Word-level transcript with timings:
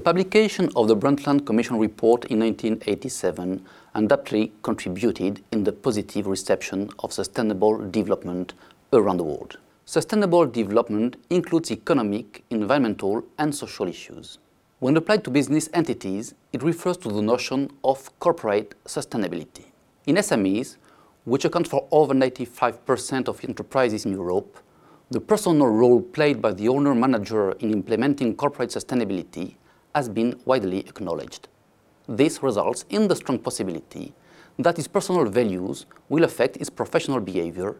publication 0.00 0.68
of 0.74 0.88
the 0.88 0.96
Brundtland 0.96 1.46
Commission 1.46 1.78
report 1.78 2.24
in 2.24 2.40
1987 2.40 3.64
undoubtedly 3.94 4.52
contributed 4.62 5.42
in 5.52 5.64
the 5.64 5.72
positive 5.72 6.26
reception 6.26 6.90
of 6.98 7.12
sustainable 7.12 7.78
development 7.90 8.52
around 8.92 9.18
the 9.18 9.24
world. 9.24 9.58
Sustainable 9.84 10.44
development 10.44 11.16
includes 11.30 11.70
economic, 11.70 12.42
environmental, 12.50 13.24
and 13.38 13.54
social 13.54 13.86
issues. 13.86 14.38
When 14.80 14.96
applied 14.96 15.24
to 15.24 15.30
business 15.30 15.70
entities, 15.72 16.34
it 16.52 16.62
refers 16.62 16.96
to 16.98 17.08
the 17.08 17.22
notion 17.22 17.70
of 17.84 18.10
corporate 18.18 18.74
sustainability. 18.84 19.66
In 20.06 20.16
SMEs, 20.16 20.76
which 21.24 21.44
account 21.44 21.68
for 21.68 21.86
over 21.90 22.12
95% 22.12 23.28
of 23.28 23.42
enterprises 23.44 24.04
in 24.04 24.12
Europe, 24.12 24.58
the 25.10 25.20
personal 25.20 25.68
role 25.68 26.02
played 26.02 26.42
by 26.42 26.52
the 26.52 26.68
owner 26.68 26.94
manager 26.94 27.52
in 27.52 27.72
implementing 27.72 28.34
corporate 28.34 28.70
sustainability 28.70 29.54
has 29.96 30.10
been 30.10 30.38
widely 30.44 30.80
acknowledged. 30.80 31.48
This 32.06 32.42
results 32.42 32.84
in 32.90 33.08
the 33.08 33.16
strong 33.16 33.38
possibility 33.38 34.12
that 34.58 34.76
his 34.76 34.86
personal 34.86 35.24
values 35.24 35.86
will 36.10 36.24
affect 36.24 36.56
his 36.56 36.68
professional 36.68 37.18
behavior 37.18 37.76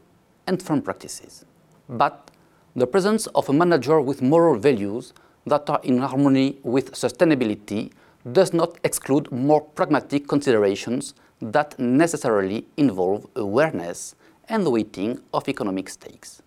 and 0.47 0.63
firm 0.63 0.81
practices. 0.81 1.45
But 1.91 2.31
the 2.75 2.87
presence 2.87 3.27
of 3.39 3.51
a 3.51 3.53
manager 3.53 4.01
with 4.01 4.23
moral 4.23 4.59
values 4.59 5.13
that 5.45 5.69
are 5.69 5.81
in 5.83 5.99
harmony 5.99 6.59
with 6.63 6.93
sustainability 6.93 7.93
does 8.33 8.55
not 8.55 8.79
exclude 8.83 9.31
more 9.31 9.61
pragmatic 9.61 10.27
considerations 10.27 11.15
that 11.43 11.79
necessarily 11.79 12.67
involve 12.79 13.27
awareness 13.37 14.15
and 14.49 14.65
the 14.65 14.71
weighting 14.71 15.21
of 15.35 15.47
economic 15.51 15.91
stakes. 15.91 16.43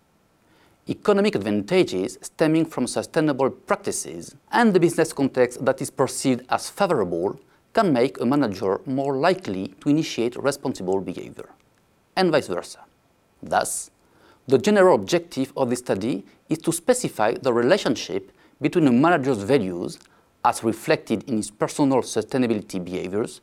Economic 0.90 1.36
advantages 1.36 2.18
stemming 2.20 2.66
from 2.66 2.88
sustainable 2.88 3.52
practices 3.52 4.36
and 4.52 4.74
the 4.74 4.80
business 4.80 5.14
context 5.14 5.64
that 5.64 5.80
is 5.84 5.92
perceived 5.92 6.44
as 6.50 6.68
favorable 6.68 7.40
can 7.76 7.94
make 7.94 8.20
a 8.20 8.26
manager 8.26 8.82
more 8.88 9.16
likely 9.18 9.68
to 9.80 9.90
initiate 9.90 10.36
responsible 10.36 11.00
behavior, 11.00 11.48
and 12.16 12.32
vice 12.32 12.48
versa. 12.48 12.80
Thus, 13.44 13.92
the 14.48 14.58
general 14.58 14.96
objective 14.96 15.54
of 15.56 15.70
this 15.70 15.78
study 15.78 16.26
is 16.50 16.58
to 16.58 16.72
specify 16.72 17.36
the 17.36 17.54
relationship 17.54 18.32
between 18.60 18.88
a 18.88 18.92
manager's 18.92 19.44
values, 19.44 20.00
as 20.44 20.64
reflected 20.64 21.24
in 21.30 21.38
his 21.38 21.52
personal 21.52 22.02
sustainability 22.02 22.84
behaviors, 22.84 23.42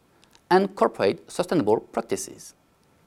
and 0.51 0.75
corporate 0.75 1.31
sustainable 1.31 1.79
practices. 1.79 2.55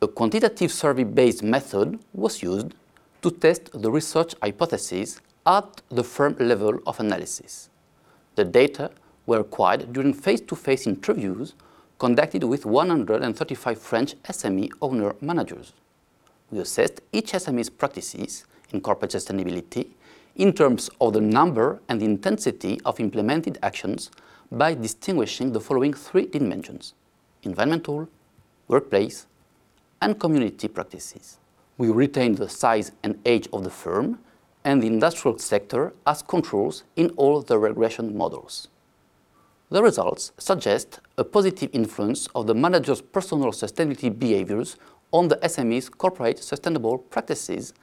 A 0.01 0.07
quantitative 0.07 0.71
survey-based 0.71 1.43
method 1.43 1.99
was 2.13 2.41
used 2.41 2.73
to 3.21 3.31
test 3.31 3.69
the 3.73 3.91
research 3.91 4.33
hypothesis 4.41 5.19
at 5.45 5.81
the 5.89 6.03
firm 6.03 6.35
level 6.39 6.79
of 6.85 6.99
analysis. 6.99 7.69
The 8.35 8.45
data 8.45 8.91
were 9.25 9.39
acquired 9.39 9.91
during 9.93 10.13
face-to-face 10.13 10.87
interviews 10.87 11.53
conducted 11.97 12.43
with 12.43 12.65
135 12.65 13.77
French 13.77 14.15
SME 14.23 14.69
owner 14.81 15.15
managers. 15.21 15.73
We 16.49 16.59
assessed 16.59 17.01
each 17.11 17.33
SME's 17.33 17.69
practices 17.69 18.45
in 18.71 18.81
corporate 18.81 19.11
sustainability 19.11 19.89
in 20.35 20.53
terms 20.53 20.89
of 21.01 21.13
the 21.13 21.21
number 21.21 21.81
and 21.89 22.01
intensity 22.01 22.79
of 22.85 22.99
implemented 22.99 23.57
actions 23.61 24.09
by 24.51 24.73
distinguishing 24.73 25.51
the 25.51 25.59
following 25.59 25.93
three 25.93 26.25
dimensions: 26.25 26.93
environmental, 27.43 28.07
workplace, 28.67 29.27
and 30.01 30.19
community 30.19 30.67
practices. 30.67 31.37
We 31.79 31.89
retained 31.89 32.39
the 32.39 32.49
size 32.49 32.91
and 33.03 33.17
age 33.25 33.47
of 33.53 33.63
the 33.63 33.69
firm 33.69 34.19
and 34.65 34.83
the 34.83 34.87
industrial 34.87 35.37
sector 35.37 35.93
as 36.05 36.21
controls 36.21 36.83
in 36.97 37.11
all 37.11 37.41
the 37.41 37.57
regression 37.57 38.17
models. 38.17 38.67
The 39.69 39.81
results 39.81 40.33
suggest 40.37 40.99
a 41.17 41.23
positive 41.23 41.69
influence 41.71 42.27
of 42.35 42.47
the 42.47 42.53
manager's 42.53 42.99
personal 42.99 43.51
sustainability 43.53 44.09
behaviors 44.19 44.75
on 45.13 45.29
the 45.29 45.37
SME's 45.37 45.87
corporate 45.87 46.39
sustainable 46.39 46.97
practices 46.97 47.73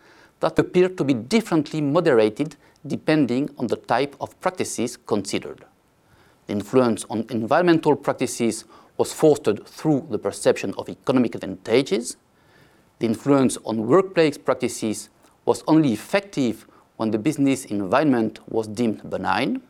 that 0.40 0.58
appear 0.58 0.90
to 0.90 1.02
be 1.02 1.14
differently 1.14 1.80
moderated 1.80 2.56
depending 2.86 3.48
on 3.56 3.66
the 3.68 3.76
type 3.76 4.14
of 4.20 4.38
practices 4.42 4.98
considered. 4.98 5.64
The 6.48 6.52
influence 6.52 7.06
on 7.08 7.24
environmental 7.30 7.96
practices 7.96 8.66
was 8.98 9.14
fostered 9.14 9.66
through 9.66 10.08
the 10.10 10.18
perception 10.18 10.74
of 10.76 10.90
economic 10.90 11.34
advantages. 11.34 12.18
The 12.98 13.06
influence 13.06 13.58
on 13.64 13.86
workplace 13.86 14.38
practices 14.38 15.10
was 15.44 15.62
only 15.68 15.92
effective 15.92 16.66
when 16.96 17.10
the 17.10 17.18
business 17.18 17.66
environment 17.66 18.40
was 18.48 18.66
deemed 18.66 19.08
benign, 19.10 19.60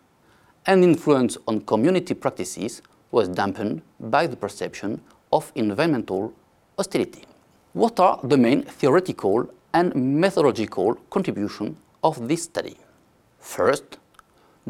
and 0.64 0.84
influence 0.84 1.36
on 1.48 1.60
community 1.60 2.14
practices 2.14 2.82
was 3.10 3.28
dampened 3.28 3.82
by 3.98 4.26
the 4.26 4.36
perception 4.36 5.00
of 5.32 5.50
environmental 5.54 6.32
hostility. 6.76 7.24
What 7.72 7.98
are 8.00 8.20
the 8.22 8.36
main 8.36 8.62
theoretical 8.62 9.50
and 9.72 9.94
methodological 9.94 10.94
contribution 11.10 11.76
of 12.02 12.28
this 12.28 12.44
study? 12.44 12.76
First, 13.38 13.98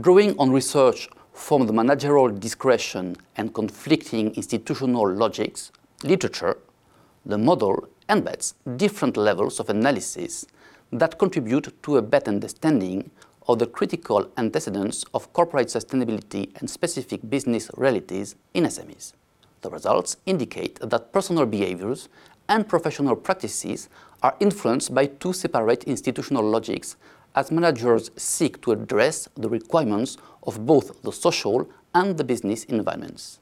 drawing 0.00 0.36
on 0.38 0.50
research 0.50 1.08
from 1.32 1.66
the 1.66 1.72
managerial 1.72 2.28
discretion 2.30 3.16
and 3.36 3.52
conflicting 3.52 4.34
institutional 4.34 5.12
logics 5.12 5.72
literature, 6.02 6.56
the 7.24 7.38
model 7.38 7.88
embeds 8.08 8.54
different 8.76 9.16
levels 9.16 9.58
of 9.60 9.68
analysis 9.68 10.46
that 10.92 11.18
contribute 11.18 11.82
to 11.82 11.96
a 11.96 12.02
better 12.02 12.30
understanding 12.30 13.10
of 13.48 13.58
the 13.58 13.66
critical 13.66 14.30
antecedents 14.36 15.04
of 15.14 15.32
corporate 15.32 15.68
sustainability 15.68 16.50
and 16.58 16.68
specific 16.68 17.20
business 17.28 17.70
realities 17.76 18.34
in 18.54 18.64
SMEs. 18.64 19.12
The 19.62 19.70
results 19.70 20.16
indicate 20.26 20.78
that 20.80 21.12
personal 21.12 21.46
behaviors 21.46 22.08
and 22.48 22.68
professional 22.68 23.16
practices 23.16 23.88
are 24.22 24.36
influenced 24.40 24.94
by 24.94 25.06
two 25.06 25.32
separate 25.32 25.84
institutional 25.84 26.44
logics 26.44 26.96
as 27.34 27.50
managers 27.50 28.10
seek 28.16 28.60
to 28.62 28.72
address 28.72 29.28
the 29.34 29.48
requirements 29.48 30.16
of 30.44 30.64
both 30.64 31.02
the 31.02 31.12
social 31.12 31.68
and 31.94 32.16
the 32.16 32.24
business 32.24 32.64
environments. 32.64 33.40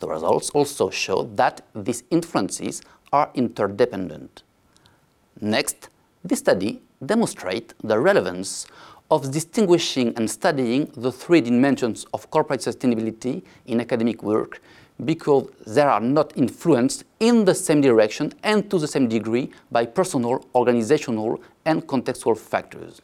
The 0.00 0.08
results 0.08 0.50
also 0.50 0.90
show 0.90 1.30
that 1.36 1.64
these 1.74 2.02
influences 2.10 2.82
are 3.12 3.30
interdependent. 3.34 4.42
Next, 5.40 5.88
this 6.24 6.38
study 6.38 6.80
demonstrates 7.04 7.74
the 7.82 7.98
relevance 7.98 8.66
of 9.10 9.30
distinguishing 9.30 10.14
and 10.16 10.30
studying 10.30 10.90
the 10.96 11.12
three 11.12 11.40
dimensions 11.40 12.06
of 12.14 12.30
corporate 12.30 12.60
sustainability 12.60 13.42
in 13.66 13.80
academic 13.80 14.22
work 14.22 14.62
because 15.04 15.48
they 15.66 15.82
are 15.82 16.00
not 16.00 16.36
influenced 16.36 17.04
in 17.20 17.44
the 17.44 17.54
same 17.54 17.80
direction 17.80 18.32
and 18.42 18.70
to 18.70 18.78
the 18.78 18.88
same 18.88 19.08
degree 19.08 19.50
by 19.70 19.84
personal, 19.84 20.44
organizational, 20.54 21.40
and 21.64 21.86
contextual 21.86 22.38
factors. 22.38 23.02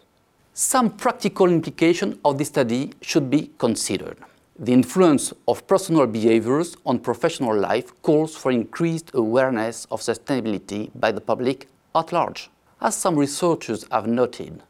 Some 0.55 0.91
practical 0.91 1.47
implications 1.47 2.17
of 2.25 2.39
this 2.39 2.49
study 2.49 2.93
should 3.03 3.29
be 3.29 3.51
considered. 3.59 4.19
The 4.61 4.73
influence 4.73 5.33
of 5.47 5.69
personal 5.69 6.09
behaviors 6.09 6.77
on 6.85 6.99
professional 6.99 7.57
life 7.57 7.93
calls 8.03 8.35
for 8.35 8.51
increased 8.51 9.13
awareness 9.15 9.87
of 9.89 10.01
sustainability 10.01 10.91
by 10.99 11.13
the 11.13 11.21
public 11.21 11.69
at 11.95 12.11
large. 12.11 12.51
As 12.81 12.97
some 12.97 13.15
researchers 13.15 13.87
have 13.93 14.09
noted, 14.09 14.61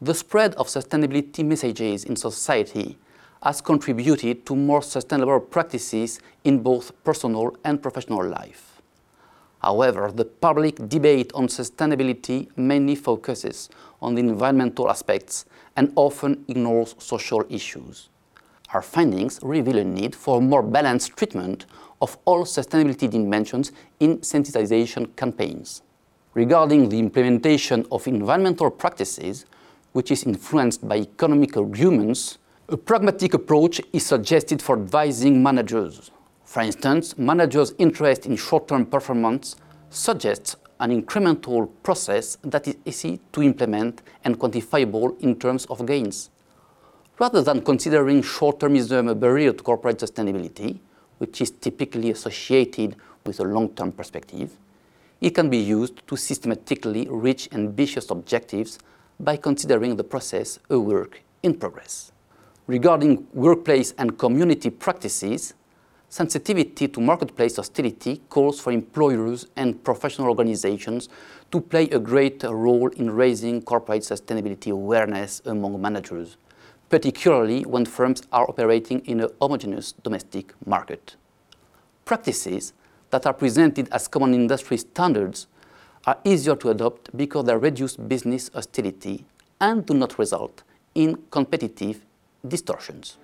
the 0.00 0.14
spread 0.14 0.54
of 0.54 0.68
sustainability 0.68 1.44
messages 1.44 2.04
in 2.04 2.14
society 2.14 2.96
has 3.42 3.60
contributed 3.60 4.46
to 4.46 4.54
more 4.54 4.80
sustainable 4.80 5.40
practices 5.40 6.20
in 6.44 6.62
both 6.62 6.92
personal 7.02 7.56
and 7.64 7.82
professional 7.82 8.24
life. 8.24 8.80
However, 9.60 10.12
the 10.12 10.24
public 10.24 10.88
debate 10.88 11.32
on 11.34 11.48
sustainability 11.48 12.46
mainly 12.56 12.94
focuses 12.94 13.70
on 14.00 14.14
the 14.14 14.20
environmental 14.20 14.88
aspects 14.88 15.46
and 15.74 15.92
often 15.96 16.44
ignores 16.46 16.94
social 16.98 17.44
issues. 17.50 18.08
Our 18.72 18.82
findings 18.82 19.38
reveal 19.42 19.78
a 19.78 19.84
need 19.84 20.14
for 20.14 20.38
a 20.38 20.40
more 20.40 20.62
balanced 20.62 21.14
treatment 21.16 21.66
of 22.00 22.16
all 22.24 22.44
sustainability 22.44 23.08
dimensions 23.10 23.70
in 24.00 24.18
sensitization 24.20 25.14
campaigns. 25.14 25.82
Regarding 26.32 26.88
the 26.88 26.98
implementation 26.98 27.84
of 27.92 28.06
environmental 28.06 28.70
practices, 28.70 29.44
which 29.92 30.10
is 30.10 30.24
influenced 30.24 30.88
by 30.88 30.96
economic 30.96 31.54
arguments, 31.56 32.38
a 32.70 32.76
pragmatic 32.78 33.34
approach 33.34 33.78
is 33.92 34.06
suggested 34.06 34.62
for 34.62 34.78
advising 34.78 35.42
managers. 35.42 36.10
For 36.44 36.62
instance, 36.62 37.18
managers' 37.18 37.74
interest 37.76 38.24
in 38.24 38.36
short-term 38.36 38.86
performance 38.86 39.56
suggests 39.90 40.56
an 40.80 41.02
incremental 41.02 41.68
process 41.82 42.38
that 42.42 42.66
is 42.66 42.76
easy 42.86 43.20
to 43.32 43.42
implement 43.42 44.00
and 44.24 44.38
quantifiable 44.38 45.20
in 45.20 45.38
terms 45.38 45.66
of 45.66 45.84
gains. 45.84 46.30
Rather 47.22 47.40
than 47.40 47.62
considering 47.62 48.20
short-termism 48.20 49.08
a 49.08 49.14
barrier 49.14 49.52
to 49.52 49.62
corporate 49.62 50.00
sustainability, 50.00 50.80
which 51.18 51.40
is 51.40 51.52
typically 51.52 52.10
associated 52.10 52.96
with 53.24 53.38
a 53.38 53.44
long-term 53.44 53.92
perspective, 53.92 54.50
it 55.20 55.30
can 55.30 55.48
be 55.48 55.56
used 55.56 56.04
to 56.08 56.16
systematically 56.16 57.06
reach 57.08 57.48
ambitious 57.52 58.10
objectives 58.10 58.80
by 59.20 59.36
considering 59.36 59.94
the 59.94 60.02
process 60.02 60.58
a 60.68 60.76
work 60.76 61.20
in 61.44 61.54
progress. 61.54 62.10
Regarding 62.66 63.24
workplace 63.32 63.94
and 63.98 64.18
community 64.18 64.68
practices, 64.68 65.54
sensitivity 66.08 66.88
to 66.88 67.00
marketplace 67.00 67.54
hostility 67.54 68.20
calls 68.30 68.58
for 68.58 68.72
employers 68.72 69.46
and 69.54 69.84
professional 69.84 70.26
organizations 70.26 71.08
to 71.52 71.60
play 71.60 71.88
a 71.90 72.00
greater 72.00 72.52
role 72.52 72.88
in 72.88 73.12
raising 73.12 73.62
corporate 73.62 74.02
sustainability 74.02 74.72
awareness 74.72 75.40
among 75.44 75.80
managers, 75.80 76.36
particularly 76.92 77.62
when 77.62 77.86
firms 77.86 78.22
are 78.32 78.44
operating 78.50 79.00
in 79.06 79.18
a 79.20 79.28
homogeneous 79.40 79.92
domestic 79.92 80.52
market. 80.66 81.16
Practices 82.04 82.74
that 83.08 83.24
are 83.24 83.32
presented 83.32 83.88
as 83.90 84.06
common 84.06 84.34
industry 84.34 84.76
standards 84.76 85.46
are 86.06 86.18
easier 86.22 86.54
to 86.54 86.68
adopt 86.68 87.08
because 87.16 87.46
they 87.46 87.56
reduce 87.56 87.96
business 87.96 88.50
hostility 88.52 89.24
and 89.58 89.86
do 89.86 89.94
not 89.94 90.18
result 90.18 90.64
in 90.94 91.16
competitive 91.30 92.04
distortions. 92.46 93.16